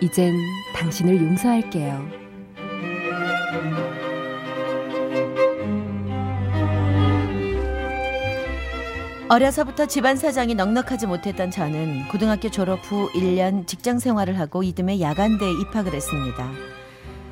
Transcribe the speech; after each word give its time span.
이젠 0.00 0.34
당신을 0.74 1.16
용서할게요. 1.22 2.24
어려서부터 9.28 9.86
집안 9.86 10.16
사정이 10.16 10.54
넉넉하지 10.54 11.06
못했던 11.06 11.50
저는 11.50 12.08
고등학교 12.08 12.50
졸업 12.50 12.80
후 12.84 13.10
1년 13.12 13.66
직장 13.66 13.98
생활을 13.98 14.38
하고 14.38 14.62
이듬해 14.62 15.00
야간대에 15.00 15.50
입학을 15.62 15.94
했습니다. 15.94 16.50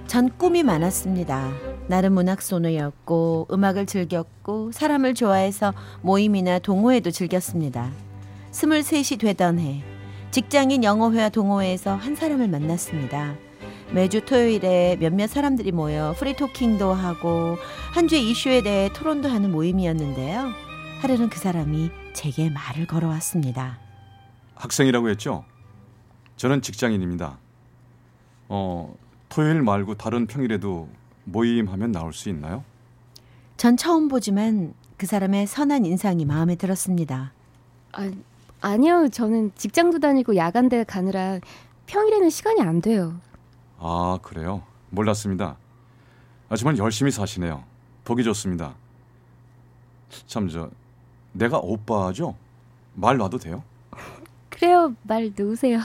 전 0.06 0.31
꿈이 0.37 0.62
많았습니다. 0.62 1.53
나름 1.89 2.15
문학 2.15 2.42
소녀였고 2.42 3.48
음악을 3.53 3.87
즐겼고 3.87 4.72
사람을 4.72 5.15
좋아해서 5.15 5.75
모임이나 6.00 6.59
동호회도 6.59 7.11
즐겼습니다. 7.11 7.91
23이 8.53 9.20
되던 9.20 9.59
해 9.59 9.92
직장인 10.33 10.83
영어회와 10.83 11.28
동호회에서 11.28 11.94
한 11.94 12.16
사람을 12.16 12.48
만났습니다. 12.48 13.34
매주 13.92 14.25
토요일에 14.25 14.97
몇몇 14.98 15.27
사람들이 15.27 15.72
모여 15.72 16.14
프리토킹도 16.19 16.91
하고 16.94 17.58
한 17.92 18.08
주의 18.08 18.30
이슈에 18.30 18.62
대해 18.62 18.91
토론도 18.94 19.28
하는 19.28 19.53
모임이었는데요. 19.53 20.48
하루는 21.03 21.28
그 21.28 21.38
사람이 21.38 21.91
제게 22.14 22.48
말을 22.48 22.86
걸어왔습니다. 22.86 23.78
학생이라고 24.55 25.10
했죠? 25.10 25.44
저는 26.38 26.62
직장인입니다. 26.62 27.36
어, 28.48 28.94
토요일 29.28 29.60
말고 29.60 29.97
다른 29.97 30.27
평일에도 30.27 30.88
모임하면 31.25 31.92
나올 31.92 32.14
수 32.14 32.30
있나요? 32.30 32.64
전 33.58 33.77
처음 33.77 34.08
보지만 34.08 34.72
그 34.97 35.05
사람의 35.05 35.47
선한 35.47 35.84
인상이 35.84 36.25
마음에 36.25 36.55
들었습니다. 36.55 37.34
아, 37.92 38.10
아니요, 38.63 39.09
저는 39.11 39.51
직장도 39.57 39.99
다니고 39.99 40.37
야간대 40.37 40.85
가느라 40.85 41.41
평일에는 41.87 42.31
시간이 42.31 42.61
안 42.63 42.81
돼요. 42.81 43.15
아, 43.79 44.19
그래요? 44.23 44.63
몰랐습니다. 44.91 45.57
하지만 46.49 46.79
열심히 46.79 47.11
사시네요. 47.11 47.65
보기 48.05 48.23
좋습니다. 48.23 48.75
참, 50.29 50.49
저, 50.49 50.71
내가 51.33 51.59
오빠죠? 51.59 52.37
말 52.95 53.17
놔도 53.17 53.39
돼요? 53.39 53.65
그래요, 54.49 54.95
말 55.03 55.33
놓으세요. 55.37 55.81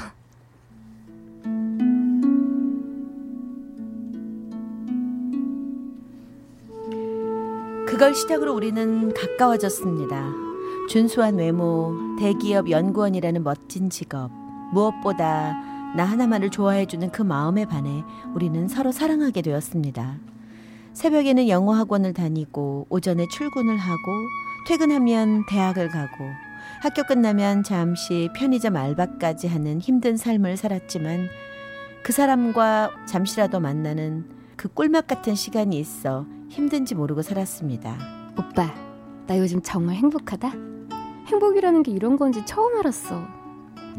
그걸 7.88 8.14
시작으로 8.14 8.54
우리는 8.54 9.12
가까워졌습니다. 9.14 10.47
준수한 10.88 11.36
외모, 11.36 11.94
대기업 12.18 12.70
연구원이라는 12.70 13.44
멋진 13.44 13.90
직업, 13.90 14.32
무엇보다 14.72 15.54
나 15.96 16.06
하나만을 16.06 16.50
좋아해주는 16.50 17.12
그 17.12 17.22
마음에 17.22 17.66
반해 17.66 18.04
우리는 18.34 18.68
서로 18.70 18.92
사랑하게 18.92 19.42
되었습니다. 19.42 20.18
새벽에는 20.94 21.50
영어 21.50 21.74
학원을 21.74 22.14
다니고 22.14 22.88
오전에 22.90 23.28
출근을 23.28 23.78
하고 23.78 24.02
퇴근하면 24.66 25.46
대학을 25.48 25.90
가고 25.90 26.26
학교 26.82 27.04
끝나면 27.04 27.64
잠시 27.64 28.30
편의점 28.36 28.76
알바까지 28.76 29.48
하는 29.48 29.80
힘든 29.80 30.16
삶을 30.16 30.56
살았지만 30.56 31.28
그 32.04 32.14
사람과 32.14 32.92
잠시라도 33.06 33.60
만나는 33.60 34.26
그 34.56 34.70
꿀맛 34.70 35.08
같은 35.08 35.36
시간이 35.36 35.78
있어 35.80 36.26
힘든지 36.50 36.96
모르고 36.96 37.22
살았습니다. 37.22 37.98
오빠, 38.38 38.74
나 39.28 39.38
요즘 39.38 39.62
정말 39.62 39.96
행복하다. 39.96 40.77
행복이라는 41.28 41.84
게 41.84 41.92
이런 41.92 42.18
건지 42.18 42.46
처음 42.46 42.78
알았어. 42.78 43.22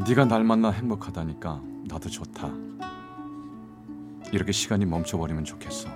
네가 0.06 0.24
날 0.24 0.44
만나 0.44 0.70
행복하다니까 0.70 1.60
나도 1.88 2.08
좋다. 2.08 2.50
이렇게 4.32 4.52
시간이 4.52 4.84
멈춰버리면 4.86 5.44
좋겠어. 5.44 5.88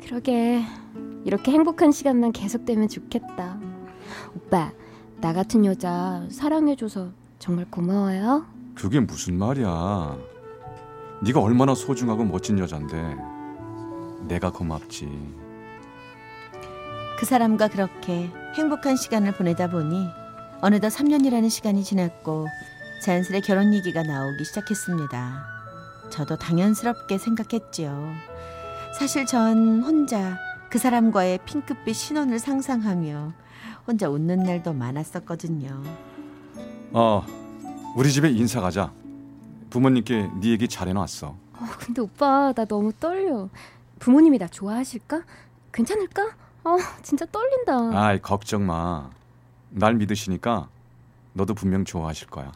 그러게 0.00 0.62
이렇게 1.24 1.52
행복한 1.52 1.90
시간만 1.92 2.32
계속되면 2.32 2.88
좋겠다. 2.88 3.58
오빠, 4.36 4.72
나 5.20 5.32
같은 5.32 5.64
여자 5.64 6.26
사랑해줘서 6.30 7.10
정말 7.38 7.66
고마워요. 7.70 8.44
그게 8.74 9.00
무슨 9.00 9.38
말이야? 9.38 10.16
네가 11.22 11.40
얼마나 11.40 11.74
소중하고 11.74 12.24
멋진 12.24 12.58
여잔데 12.58 13.16
내가 14.28 14.50
고맙지. 14.50 15.08
그 17.18 17.26
사람과 17.26 17.68
그렇게 17.68 18.30
행복한 18.54 18.96
시간을 18.96 19.32
보내다 19.32 19.68
보니 19.68 20.08
어느덧 20.60 20.88
3년이라는 20.88 21.48
시간이 21.48 21.84
지났고 21.84 22.46
자연스레 23.02 23.40
결혼 23.40 23.74
얘기가 23.74 24.02
나오기 24.02 24.44
시작했습니다. 24.44 25.46
저도 26.10 26.36
당연스럽게 26.36 27.18
생각했지요. 27.18 28.12
사실 28.98 29.26
전 29.26 29.82
혼자 29.82 30.38
그 30.70 30.78
사람과의 30.78 31.40
핑크빛 31.44 31.94
신혼을 31.94 32.38
상상하며 32.38 33.32
혼자 33.86 34.08
웃는 34.08 34.40
날도 34.40 34.72
많았었거든요. 34.72 35.82
어, 36.92 37.24
우리 37.96 38.10
집에 38.10 38.30
인사 38.30 38.60
가자. 38.60 38.92
부모님께 39.70 40.30
네 40.40 40.48
얘기 40.50 40.68
잘해놨어. 40.68 41.26
어, 41.26 41.66
근데 41.78 42.00
오빠 42.00 42.52
나 42.54 42.64
너무 42.64 42.92
떨려. 42.92 43.48
부모님이 43.98 44.38
나 44.38 44.46
좋아하실까? 44.46 45.22
괜찮을까? 45.72 46.36
어, 46.64 46.76
진짜 47.02 47.26
떨린다. 47.26 47.90
아이 47.98 48.20
걱정 48.20 48.66
마. 48.66 49.10
날 49.70 49.94
믿으시니까 49.94 50.68
너도 51.34 51.54
분명 51.54 51.84
좋아하실 51.84 52.28
거야. 52.28 52.52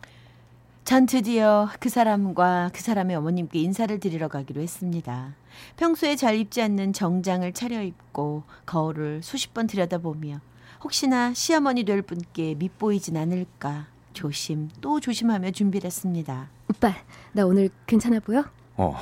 전 0.85 1.05
드디어 1.05 1.69
그 1.81 1.91
사람과 1.91 2.71
그 2.73 2.81
사람의 2.81 3.17
어머님께 3.17 3.59
인사를 3.59 4.01
드리러 4.01 4.29
가기로 4.29 4.63
했습니다. 4.63 5.35
평소에 5.77 6.17
잘 6.17 6.37
입지 6.37 6.63
않는 6.63 6.95
정장을 6.95 7.53
차려입고 7.53 8.45
거울을 8.65 9.23
수십 9.23 9.53
번 9.53 9.67
들여다보며 9.67 10.41
혹시나 10.83 11.35
시어머니 11.35 11.85
될 11.85 12.01
분께 12.01 12.55
밉보이진 12.55 13.17
않을까 13.19 13.87
조심 14.15 14.71
또 14.81 15.01
조심하며 15.01 15.51
준비를 15.51 15.87
했습니다. 15.87 16.49
오빠, 16.71 16.95
나 17.33 17.45
오늘 17.45 17.69
괜찮아 17.87 18.21
보여? 18.21 18.45
어, 18.77 18.97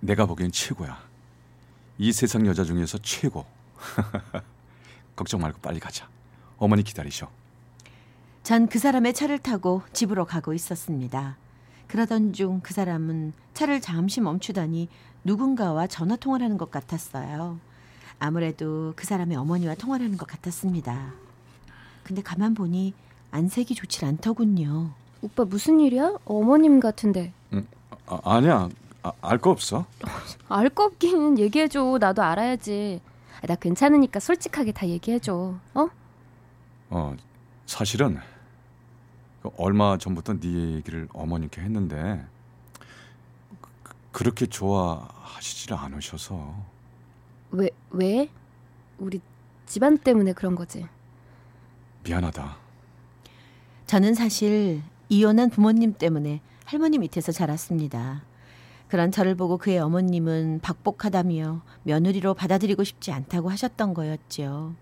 내가 0.00 0.24
보기엔 0.24 0.50
최고야. 0.52 0.98
이 1.98 2.12
세상 2.12 2.46
여자 2.46 2.64
중에서 2.64 2.96
최고. 3.02 3.44
걱정 5.16 5.40
말고 5.40 5.58
빨리 5.60 5.80
가자. 5.80 6.08
어머니 6.58 6.82
기다리셔. 6.82 7.28
전 8.42 8.66
그 8.68 8.78
사람의 8.78 9.14
차를 9.14 9.38
타고 9.38 9.82
집으로 9.92 10.24
가고 10.26 10.52
있었습니다. 10.52 11.36
그러던 11.88 12.32
중 12.32 12.60
그 12.62 12.74
사람은 12.74 13.32
차를 13.54 13.80
잠시 13.80 14.20
멈추더니 14.20 14.88
누군가와 15.24 15.86
전화 15.86 16.16
통화를 16.16 16.44
하는 16.44 16.58
것 16.58 16.70
같았어요. 16.70 17.58
아무래도 18.18 18.92
그 18.96 19.06
사람의 19.06 19.36
어머니와 19.36 19.74
통화를 19.76 20.04
하는 20.06 20.18
것 20.18 20.26
같았습니다. 20.28 21.12
근데 22.02 22.22
가만 22.22 22.54
보니 22.54 22.92
안색이 23.30 23.74
좋질 23.74 24.04
않더군요. 24.04 24.90
오빠 25.22 25.44
무슨 25.44 25.80
일이야? 25.80 26.14
어머님 26.26 26.80
같은데. 26.80 27.32
아, 28.06 28.20
아니야. 28.24 28.68
아, 29.02 29.12
알거 29.22 29.50
없어. 29.50 29.86
알 30.48 30.68
거 30.68 30.84
없긴 30.84 31.38
얘기해줘. 31.38 31.96
나도 31.98 32.22
알아야지. 32.22 33.00
나 33.46 33.54
괜찮으니까 33.56 34.20
솔직하게 34.20 34.72
다 34.72 34.86
얘기해줘. 34.86 35.54
어? 35.74 35.88
어, 36.90 37.16
사실은 37.66 38.18
그 39.42 39.50
얼마 39.56 39.98
전부터 39.98 40.40
네 40.40 40.48
얘기를 40.76 41.08
어머님께 41.12 41.60
했는데 41.60 42.24
그- 43.60 43.94
그렇게 44.12 44.46
좋아하시질 44.46 45.74
않으셔서 45.74 46.54
왜, 47.50 47.68
왜? 47.90 48.28
우리 48.98 49.20
집안 49.66 49.98
때문에 49.98 50.32
그런 50.32 50.54
거지. 50.54 50.86
미안하다. 52.04 52.56
저는 53.86 54.14
사실 54.14 54.82
이혼한 55.08 55.50
부모님 55.50 55.94
때문에 55.94 56.40
할머니 56.64 56.98
밑에서 56.98 57.32
자랐습니다. 57.32 58.22
그런 58.94 59.10
저를 59.10 59.34
보고 59.34 59.58
그의 59.58 59.80
어머님은 59.80 60.60
박복하다며 60.62 61.62
며느리로 61.82 62.34
받아들이고 62.34 62.84
싶지 62.84 63.10
않다고 63.10 63.50
하셨던 63.50 63.92
거였죠. 63.92 64.72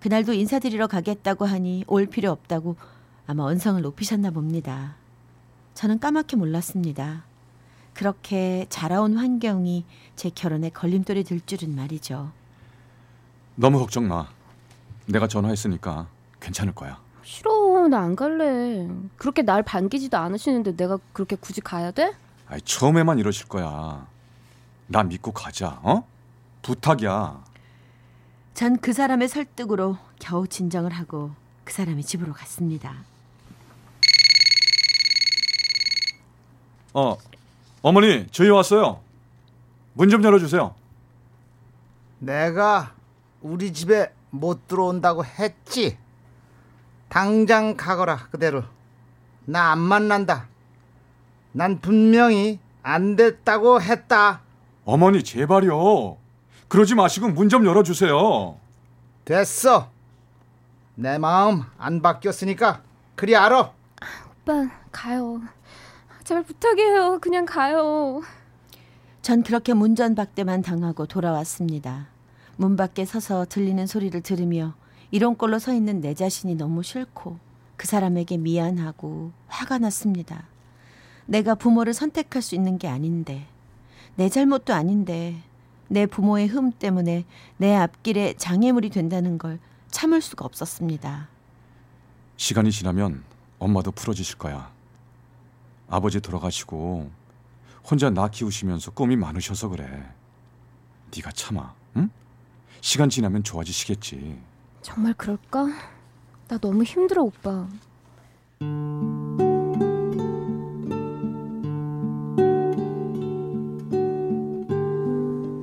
그날도 0.00 0.32
인사드리러 0.32 0.88
가겠다고 0.88 1.44
하니 1.44 1.84
올 1.86 2.06
필요 2.06 2.32
없다고 2.32 2.74
아마 3.24 3.44
언성을 3.44 3.80
높이셨나 3.80 4.32
봅니다. 4.32 4.96
저는 5.74 6.00
까맣게 6.00 6.34
몰랐습니다. 6.34 7.22
그렇게 7.94 8.66
자라온 8.68 9.16
환경이 9.16 9.84
제 10.16 10.28
결혼에 10.28 10.68
걸림돌이 10.70 11.22
될 11.22 11.40
줄은 11.40 11.72
말이죠. 11.76 12.32
너무 13.54 13.78
걱정 13.78 14.08
마. 14.08 14.26
내가 15.06 15.28
전화했으니까 15.28 16.08
괜찮을 16.40 16.74
거야. 16.74 17.00
싫어, 17.22 17.86
나 17.86 18.00
안 18.00 18.16
갈래. 18.16 18.88
그렇게 19.16 19.42
날 19.42 19.62
반기지도 19.62 20.16
않으시는데 20.16 20.74
내가 20.74 20.98
그렇게 21.12 21.36
굳이 21.36 21.60
가야 21.60 21.92
돼? 21.92 22.12
아이, 22.48 22.60
처음에만 22.60 23.18
이러실 23.18 23.48
거야. 23.48 24.06
나 24.86 25.02
믿고 25.02 25.32
가자. 25.32 25.80
어? 25.82 26.06
부탁이야. 26.62 27.44
전 28.54 28.76
그 28.80 28.92
사람의 28.92 29.28
설득으로 29.28 29.98
겨우 30.18 30.46
진정을 30.48 30.92
하고 30.92 31.32
그 31.64 31.72
사람의 31.72 32.04
집으로 32.04 32.32
갔습니다. 32.32 32.94
어, 36.94 37.16
어머니, 37.82 38.26
저희 38.30 38.48
왔어요. 38.48 39.00
문 39.92 40.08
좀 40.08 40.22
열어주세요. 40.24 40.74
내가 42.18 42.94
우리 43.42 43.72
집에 43.72 44.12
못 44.30 44.66
들어온다고 44.68 45.24
했지. 45.24 45.98
당장 47.08 47.76
가거라 47.76 48.28
그대로. 48.30 48.64
나 49.44 49.72
안 49.72 49.78
만난다. 49.78 50.48
난 51.56 51.80
분명히 51.80 52.58
안 52.82 53.16
됐다고 53.16 53.80
했다. 53.80 54.42
어머니, 54.84 55.24
제발요. 55.24 56.18
그러지 56.68 56.94
마시고 56.94 57.28
문 57.28 57.48
좀 57.48 57.64
열어주세요. 57.64 58.58
됐어. 59.24 59.88
내 60.96 61.16
마음 61.16 61.62
안 61.78 62.02
바뀌었으니까 62.02 62.82
그리 63.14 63.34
알아. 63.34 63.72
오빠, 64.42 64.68
가요. 64.92 65.40
제발 66.24 66.42
부탁해요. 66.42 67.20
그냥 67.22 67.46
가요. 67.46 68.20
전 69.22 69.42
그렇게 69.42 69.72
문전박대만 69.72 70.60
당하고 70.60 71.06
돌아왔습니다. 71.06 72.08
문 72.56 72.76
밖에 72.76 73.06
서서 73.06 73.46
들리는 73.48 73.86
소리를 73.86 74.20
들으며 74.20 74.74
이런 75.10 75.36
꼴로 75.36 75.58
서 75.58 75.72
있는 75.72 76.02
내 76.02 76.12
자신이 76.12 76.54
너무 76.56 76.82
싫고 76.82 77.38
그 77.78 77.86
사람에게 77.86 78.36
미안하고 78.36 79.32
화가 79.48 79.78
났습니다. 79.78 80.44
내가 81.26 81.54
부모를 81.54 81.92
선택할 81.92 82.42
수 82.42 82.54
있는 82.54 82.78
게 82.78 82.88
아닌데 82.88 83.46
내 84.16 84.28
잘못도 84.28 84.72
아닌데 84.72 85.36
내 85.88 86.06
부모의 86.06 86.48
흠 86.48 86.72
때문에 86.72 87.24
내 87.58 87.74
앞길에 87.74 88.34
장애물이 88.34 88.90
된다는 88.90 89.38
걸 89.38 89.58
참을 89.90 90.20
수가 90.20 90.44
없었습니다. 90.44 91.28
시간이 92.36 92.70
지나면 92.70 93.22
엄마도 93.58 93.92
풀어지실 93.92 94.38
거야. 94.38 94.70
아버지 95.88 96.20
돌아가시고 96.20 97.10
혼자 97.88 98.10
나 98.10 98.28
키우시면서 98.28 98.90
꿈이 98.90 99.16
많으셔서 99.16 99.68
그래. 99.68 100.12
네가 101.14 101.30
참아, 101.30 101.72
응? 101.96 102.10
시간 102.80 103.08
지나면 103.08 103.44
좋아지시겠지. 103.44 104.38
정말 104.82 105.14
그럴까? 105.14 105.68
나 106.48 106.58
너무 106.58 106.82
힘들어, 106.82 107.22
오빠. 107.22 107.68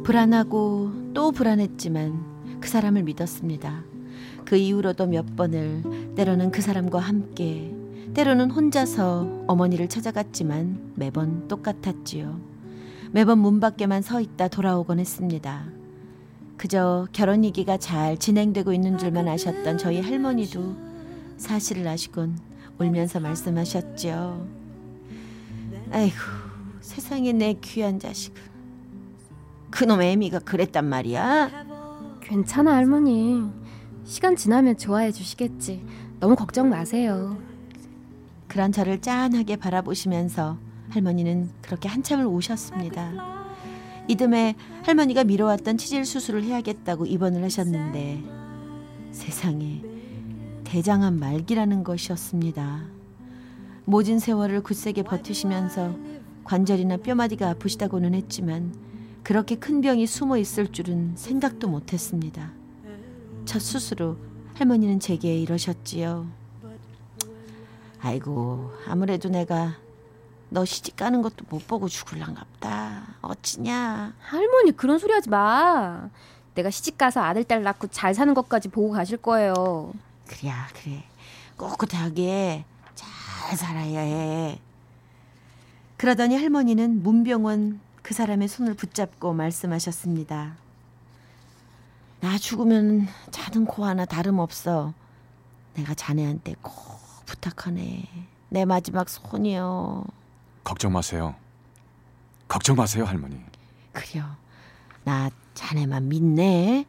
불안하고 0.03 1.13
또 1.13 1.31
불안했지만 1.31 2.59
그 2.59 2.67
사람을 2.67 3.03
믿었습니다. 3.03 3.83
그 4.43 4.57
이후로도 4.57 5.07
몇 5.07 5.37
번을 5.37 6.13
때로는 6.15 6.51
그 6.51 6.61
사람과 6.61 6.99
함께 6.99 7.73
때로는 8.13 8.51
혼자서 8.51 9.45
어머니를 9.47 9.87
찾아갔지만 9.87 10.93
매번 10.95 11.47
똑같았지요. 11.47 12.37
매번 13.11 13.39
문 13.39 13.61
밖에만 13.61 14.01
서 14.01 14.19
있다 14.19 14.49
돌아오곤 14.49 14.99
했습니다. 14.99 15.65
그저 16.57 17.07
결혼 17.13 17.45
얘기가 17.45 17.77
잘 17.77 18.17
진행되고 18.17 18.73
있는 18.73 18.97
줄만 18.97 19.27
아셨던 19.29 19.77
저희 19.77 20.01
할머니도 20.01 20.75
사실을 21.37 21.87
아시곤 21.87 22.37
울면서 22.77 23.21
말씀하셨죠. 23.21 24.47
아이고 25.91 26.15
세상에 26.81 27.31
내 27.31 27.53
귀한 27.53 27.99
자식은 27.99 28.52
그놈 29.73 30.03
애미가 30.03 30.39
그랬단 30.39 30.85
말이야. 30.85 31.49
괜찮아, 32.21 32.75
할머니. 32.75 33.43
시간 34.03 34.35
지나면 34.35 34.77
좋아해 34.77 35.11
주시겠지. 35.11 35.83
너무 36.19 36.35
걱정 36.35 36.69
마세요. 36.69 37.35
그런 38.47 38.71
저를 38.71 39.01
짠하게 39.01 39.55
바라보시면서 39.55 40.59
할머니는 40.89 41.49
그렇게 41.63 41.89
한참을 41.89 42.27
우셨습니다. 42.27 43.13
이듬해 44.07 44.55
할머니가 44.83 45.23
미뤄왔던 45.23 45.79
치질 45.79 46.05
수술을 46.05 46.43
해야겠다고 46.43 47.07
입원을 47.07 47.43
하셨는데 47.43 48.21
세상에 49.11 49.81
대장암 50.65 51.19
말기라는 51.19 51.83
것이었습니다. 51.83 52.83
모진 53.85 54.19
세월을 54.19 54.61
굳세게 54.61 55.01
버티시면서 55.01 55.95
관절이나 56.43 56.97
뼈마디가 56.97 57.49
아프시다고는 57.49 58.13
했지만 58.13 58.92
그렇게 59.23 59.55
큰 59.55 59.81
병이 59.81 60.05
숨어 60.05 60.37
있을 60.37 60.71
줄은 60.71 61.13
생각도 61.15 61.67
못했습니다. 61.67 62.51
첫 63.45 63.59
수술 63.59 64.01
후 64.01 64.17
할머니는 64.55 64.99
제게 64.99 65.37
이러셨지요. 65.37 66.27
아이고 68.01 68.73
아무래도 68.85 69.29
내가 69.29 69.77
너 70.49 70.65
시집 70.65 70.97
가는 70.97 71.21
것도 71.21 71.45
못 71.49 71.65
보고 71.67 71.87
죽을란갑다. 71.87 73.15
어찌냐? 73.21 74.13
할머니 74.19 74.71
그런 74.73 74.99
소리 74.99 75.13
하지 75.13 75.29
마. 75.29 76.09
내가 76.53 76.69
시집 76.69 76.97
가서 76.97 77.21
아들 77.21 77.43
딸 77.43 77.63
낳고 77.63 77.87
잘 77.87 78.13
사는 78.13 78.33
것까지 78.33 78.67
보고 78.67 78.91
가실 78.91 79.17
거예요. 79.17 79.93
그래야 80.27 80.67
그래. 80.73 81.03
꿋꿋하게 81.57 82.65
잘 82.93 83.57
살아야 83.57 83.99
해. 84.01 84.59
그러더니 85.97 86.35
할머니는 86.37 87.01
문병원 87.01 87.79
그 88.03 88.13
사람의 88.13 88.49
손을 88.49 88.73
붙잡고 88.75 89.33
말씀하셨습니다. 89.33 90.57
나 92.19 92.37
죽으면 92.37 93.07
자는 93.31 93.65
코 93.65 93.85
하나 93.85 94.05
다름없어. 94.05 94.93
내가 95.73 95.93
자네한테 95.93 96.55
꼭 96.61 96.73
부탁하네. 97.25 98.03
내 98.49 98.65
마지막 98.65 99.09
손이요. 99.09 100.03
걱정 100.63 100.91
마세요. 100.93 101.33
걱정 102.47 102.75
마세요, 102.75 103.05
할머니. 103.05 103.41
그려. 103.93 104.23
나 105.03 105.29
자네만 105.53 106.09
믿네. 106.09 106.85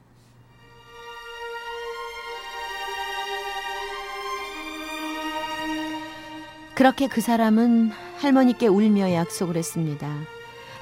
그렇게 6.75 7.07
그 7.07 7.21
사람은 7.21 7.93
할머니께 8.19 8.67
울며 8.67 9.13
약속을 9.13 9.57
했습니다. 9.57 10.34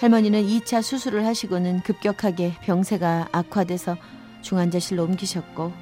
할머니는 0.03 0.43
2차 0.45 0.83
수술을 0.83 1.25
하시고는 1.27 1.81
급격하게 1.83 2.57
병세가 2.63 3.29
악화돼서 3.31 3.97
중환자실로 4.43 5.05
옮기셨고 5.05 5.73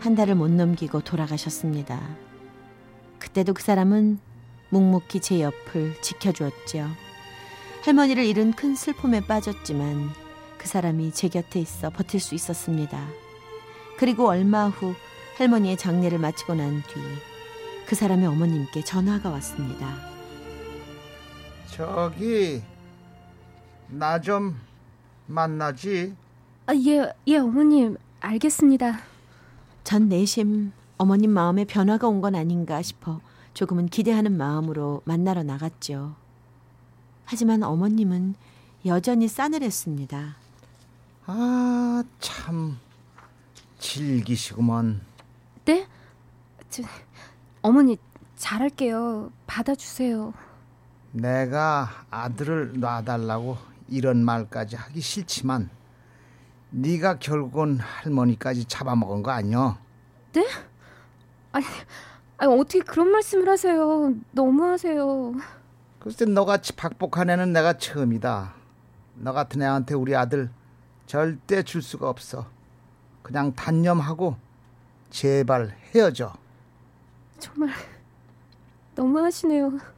한 0.00 0.14
달을 0.14 0.34
못 0.34 0.50
넘기고 0.50 1.00
돌아가셨습니다. 1.00 1.98
그때도 3.18 3.54
그 3.54 3.62
사람은 3.62 4.18
묵묵히 4.68 5.20
제 5.20 5.40
옆을 5.40 6.00
지켜주었죠. 6.02 6.88
할머니를 7.84 8.26
잃은 8.26 8.52
큰 8.52 8.74
슬픔에 8.74 9.20
빠졌지만 9.26 10.10
그 10.58 10.68
사람이 10.68 11.12
제 11.12 11.28
곁에 11.28 11.58
있어 11.58 11.88
버틸 11.88 12.20
수 12.20 12.34
있었습니다. 12.34 13.02
그리고 13.98 14.28
얼마 14.28 14.68
후 14.68 14.94
할머니의 15.38 15.78
장례를 15.78 16.18
마치고 16.18 16.54
난 16.54 16.82
뒤 16.82 17.00
그 17.86 17.94
사람의 17.94 18.26
어머님께 18.26 18.82
전화가 18.82 19.30
왔습니다. 19.30 19.94
저기 21.70 22.62
나 23.88 24.18
좀 24.20 24.56
만나지. 25.26 26.14
아, 26.66 26.74
예, 26.74 27.12
예, 27.26 27.36
어머님. 27.38 27.96
알겠습니다. 28.20 29.00
전 29.84 30.08
내심 30.08 30.72
어머님 30.96 31.30
마음에 31.30 31.64
변화가 31.64 32.08
온 32.08 32.22
건 32.22 32.34
아닌가 32.34 32.80
싶어 32.80 33.20
조금은 33.52 33.88
기대하는 33.88 34.36
마음으로 34.36 35.02
만나러 35.04 35.42
나갔죠. 35.42 36.14
하지만 37.26 37.62
어머님은 37.62 38.34
여전히 38.86 39.28
싸늘했습니다. 39.28 40.36
아 41.26 42.04
참 42.20 42.78
질기시구먼. 43.78 45.00
네? 45.66 45.86
저, 46.70 46.82
어머니, 47.60 47.98
잘할게요. 48.36 49.30
받아주세요. 49.46 50.32
내가 51.12 51.88
아들을 52.10 52.80
놔달라고 52.80 53.56
이런 53.94 54.24
말까지 54.24 54.74
하기 54.74 55.00
싫지만 55.00 55.70
네가 56.70 57.20
결국은 57.20 57.78
할머니까지 57.78 58.64
잡아먹은 58.64 59.22
거 59.22 59.30
아니여? 59.30 59.78
네? 60.32 60.46
아니, 61.52 61.64
아니, 62.36 62.52
어떻게 62.52 62.80
그런 62.80 63.12
말씀을 63.12 63.48
하세요. 63.48 64.12
너무하세요. 64.32 65.34
글쎄 66.00 66.24
너같이 66.24 66.72
박복한 66.74 67.30
애는 67.30 67.52
내가 67.52 67.74
처음이다. 67.74 68.54
너 69.16 69.32
같은 69.32 69.62
애한테 69.62 69.94
우리 69.94 70.16
아들 70.16 70.50
절대 71.06 71.62
줄 71.62 71.80
수가 71.80 72.08
없어. 72.08 72.46
그냥 73.22 73.54
단념하고 73.54 74.36
제발 75.10 75.76
헤어져. 75.94 76.32
정말 77.38 77.70
너무하시네요. 78.96 79.93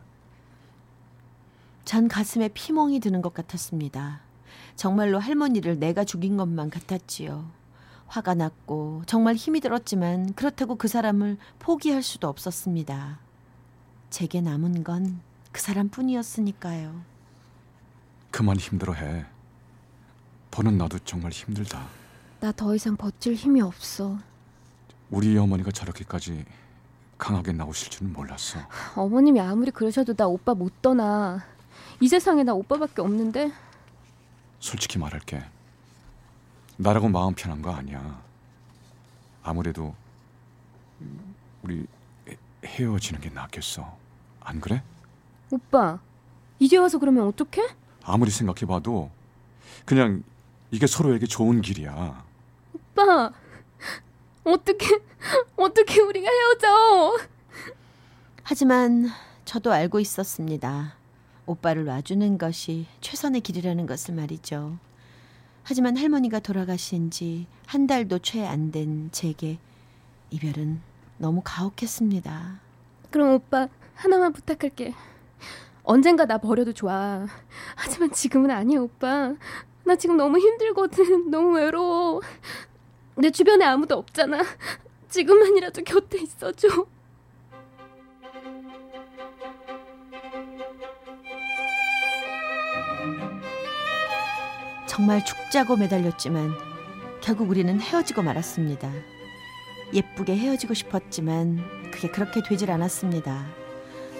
전 1.87 2.09
가슴에 2.09 2.49
피멍이 2.49 2.99
드는 3.01 3.23
것 3.23 3.33
같았습니다. 3.33 4.21
정말로 4.75 5.19
할머니를 5.21 5.79
내가 5.79 6.03
죽인 6.05 6.37
것만 6.37 6.69
같았지요. 6.69 7.49
화가 8.09 8.35
났고 8.35 9.03
정말 9.07 9.37
힘이 9.37 9.61
들었지만 9.61 10.35
그렇다고 10.35 10.75
그 10.75 10.89
사람을 10.89 11.39
포기할 11.61 12.03
수도 12.03 12.29
없었습니다. 12.29 13.21
제게 14.11 14.41
남은 14.43 14.85
건 14.85 15.21
그 15.53 15.63
사람뿐이었으니까요. 15.63 17.01
그만 18.31 18.59
힘들어해. 18.59 19.25
보는 20.51 20.77
나도 20.77 20.99
정말 20.99 21.33
힘들다. 21.33 21.87
나 22.41 22.53
더 22.53 22.75
이상 22.75 22.95
버틸 22.95 23.35
힘이 23.35 23.63
없어. 23.63 24.19
우리 25.09 25.39
어머니가 25.39 25.71
저렇게까지 25.71 26.45
강하게 27.17 27.53
나오실 27.53 27.89
줄은 27.89 28.13
몰랐어. 28.13 28.59
어머님이 28.97 29.41
아무리 29.41 29.71
그러셔도 29.71 30.13
나 30.13 30.27
오빠 30.27 30.53
못 30.53 30.83
떠나. 30.83 31.43
이 32.01 32.09
세상에 32.09 32.43
나 32.43 32.53
오빠밖에 32.55 33.01
없는데 33.01 33.53
솔직히 34.61 34.99
말할게. 34.99 35.43
나라고 36.77 37.09
마음 37.09 37.35
편한 37.35 37.63
거 37.63 37.73
아니야. 37.73 38.23
아무래도 39.43 39.95
우리 41.63 41.87
헤- 42.29 42.37
헤어지는 42.65 43.21
게 43.21 43.31
낫겠어. 43.31 43.97
안 44.41 44.61
그래? 44.61 44.83
오빠 45.51 45.99
이제 46.59 46.77
와서 46.77 46.99
그러면 46.99 47.27
어떡해? 47.29 47.67
아무리 48.05 48.31
생각해봐도 48.31 49.11
그냥 49.85 50.23
이게 50.71 50.87
서로에게 50.87 51.27
좋은 51.27 51.61
길이야. 51.63 52.25
오빠 52.75 53.33
어떻게 54.45 55.01
어떻게 55.57 56.01
우리가 56.01 56.29
헤어져? 56.29 57.19
하지만 58.43 59.09
저도 59.45 59.73
알고 59.73 59.99
있었습니다. 60.01 60.95
오빠를 61.47 61.85
놔주는 61.85 62.39
것이 62.39 62.87
최선의 63.01 63.41
길이라는 63.41 63.87
것을 63.87 64.15
말이죠. 64.15 64.79
하지만 65.63 65.97
할머니가 65.97 66.41
돌아가신 66.41 67.11
지 67.11 67.47
한 67.67 67.87
달도 67.89 68.21
채 68.21 68.45
안 68.47 68.71
된 68.71 69.09
제게 69.13 69.59
이별은 70.31 70.81
너무 71.19 71.41
가혹했습니다. 71.45 72.61
그럼 73.11 73.35
오빠 73.35 73.69
하나만 73.95 74.33
부탁할게. 74.33 74.95
언젠가 75.83 76.27
나 76.27 76.39
버려도 76.39 76.73
좋아. 76.73 77.27
하지만 77.77 78.13
지금은 78.13 78.51
아니야 78.51 78.81
오빠. 78.81 79.35
나 79.85 79.97
지금 79.97 80.17
너무 80.17 80.39
힘들거든. 80.39 81.31
너무 81.31 81.57
외로워. 81.57 82.21
내 83.17 83.31
주변에 83.31 83.65
아무도 83.65 83.97
없잖아. 83.97 84.43
지금만이라도 85.09 85.83
곁에 85.85 86.19
있어줘. 86.21 86.69
정말 94.97 95.23
죽자고 95.23 95.77
매달렸지만 95.77 96.55
결국 97.21 97.51
우리는 97.51 97.79
헤어지고 97.79 98.23
말았습니다. 98.23 98.91
예쁘게 99.93 100.35
헤어지고 100.35 100.73
싶었지만 100.73 101.91
그게 101.91 102.09
그렇게 102.09 102.43
되질 102.43 102.71
않았습니다. 102.71 103.45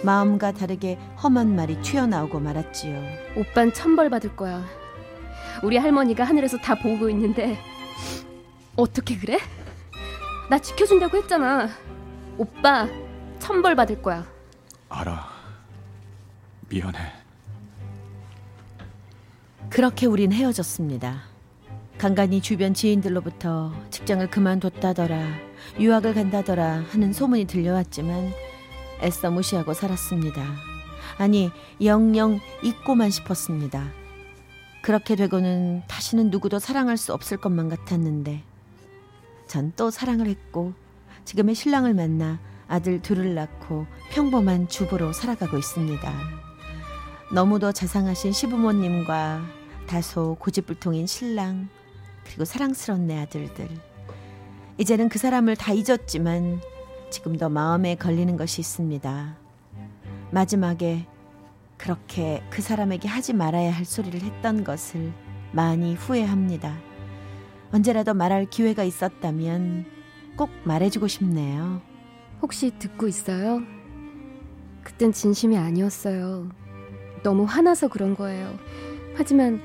마음과 0.03 0.51
다르게 0.51 0.99
험한 1.23 1.55
말이 1.55 1.81
튀어나오고 1.81 2.39
말았지요. 2.39 3.01
오빤 3.37 3.73
천벌 3.73 4.11
받을 4.11 4.35
거야. 4.35 4.63
우리 5.63 5.77
할머니가 5.77 6.23
하늘에서 6.23 6.59
다 6.59 6.75
보고 6.75 7.09
있는데 7.09 7.57
어떻게 8.75 9.17
그래? 9.17 9.39
나 10.47 10.59
지켜준다고 10.59 11.17
했잖아. 11.17 11.69
오빠 12.37 12.87
천벌 13.39 13.75
받을 13.75 13.99
거야. 13.99 14.27
알아. 14.89 15.27
미안해. 16.69 17.26
그렇게 19.69 20.05
우린 20.05 20.31
헤어졌습니다. 20.31 21.23
간간히 21.97 22.41
주변 22.41 22.73
지인들로부터 22.73 23.73
직장을 23.89 24.29
그만뒀다더라, 24.29 25.17
유학을 25.79 26.13
간다더라 26.13 26.83
하는 26.89 27.11
소문이 27.13 27.45
들려왔지만 27.45 28.31
애써 29.01 29.31
무시하고 29.31 29.73
살았습니다. 29.73 30.43
아니, 31.17 31.49
영영 31.83 32.39
잊고만 32.63 33.09
싶었습니다. 33.09 33.91
그렇게 34.81 35.15
되고는 35.15 35.83
다시는 35.87 36.29
누구도 36.29 36.59
사랑할 36.59 36.97
수 36.97 37.13
없을 37.13 37.37
것만 37.37 37.69
같았는데 37.69 38.43
전 39.47 39.73
또 39.75 39.89
사랑을 39.91 40.27
했고 40.27 40.73
지금의 41.25 41.55
신랑을 41.55 41.93
만나 41.93 42.39
아들 42.67 43.01
둘을 43.01 43.33
낳고 43.35 43.85
평범한 44.11 44.67
주부로 44.69 45.11
살아가고 45.13 45.57
있습니다. 45.57 46.36
너무도 47.29 47.73
자상하신 47.73 48.31
시부모님과 48.31 49.41
다소 49.85 50.37
고집불통인 50.39 51.07
신랑 51.07 51.67
그리고 52.23 52.45
사랑스러운 52.45 53.07
내 53.07 53.19
아들들 53.19 53.67
이제는 54.77 55.09
그 55.09 55.19
사람을 55.19 55.57
다 55.57 55.73
잊었지만 55.73 56.61
지금도 57.09 57.49
마음에 57.49 57.95
걸리는 57.95 58.37
것이 58.37 58.61
있습니다. 58.61 59.35
마지막에 60.31 61.05
그렇게 61.77 62.41
그 62.49 62.61
사람에게 62.61 63.09
하지 63.09 63.33
말아야 63.33 63.71
할 63.71 63.83
소리를 63.83 64.21
했던 64.21 64.63
것을 64.63 65.11
많이 65.51 65.95
후회합니다. 65.95 66.77
언제라도 67.73 68.13
말할 68.13 68.49
기회가 68.49 68.83
있었다면 68.83 69.85
꼭 70.37 70.49
말해주고 70.63 71.07
싶네요. 71.07 71.81
혹시 72.41 72.71
듣고 72.79 73.07
있어요? 73.07 73.61
그땐 74.83 75.11
진심이 75.11 75.57
아니었어요. 75.57 76.49
너무 77.23 77.43
화나서 77.43 77.87
그런 77.87 78.15
거예요. 78.15 78.57
하지만 79.15 79.61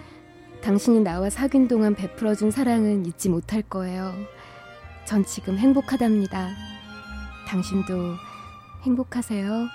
당신이 0.62 1.00
나와 1.00 1.28
사귄 1.28 1.68
동안 1.68 1.94
베풀어준 1.94 2.50
사랑은 2.50 3.06
잊지 3.06 3.28
못할 3.28 3.62
거예요. 3.62 4.14
전 5.04 5.24
지금 5.24 5.58
행복하답니다. 5.58 6.50
당신도 7.48 8.14
행복하세요. 8.82 9.68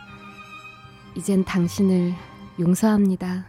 이젠 1.16 1.44
당신을 1.44 2.14
용서합니다. 2.60 3.46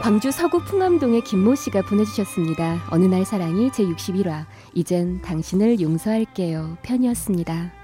광주 0.00 0.30
서구 0.30 0.64
풍암동의 0.64 1.22
김모 1.24 1.54
씨가 1.56 1.82
보내주셨습니다. 1.82 2.86
어느 2.90 3.04
날 3.04 3.26
사랑이 3.26 3.70
제61화 3.70 4.46
이젠 4.74 5.20
당신을 5.20 5.80
용서할게요 5.80 6.78
편이었습니다. 6.82 7.79